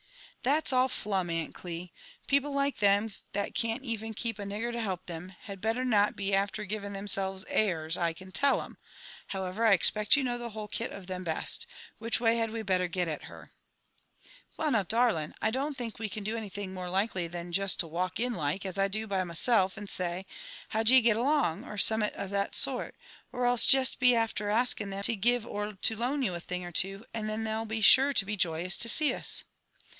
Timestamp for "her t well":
13.25-14.71